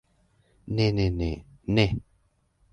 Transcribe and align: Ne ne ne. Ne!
Ne 0.67 0.87
ne 0.95 1.07
ne. 1.19 1.31
Ne! 1.67 1.87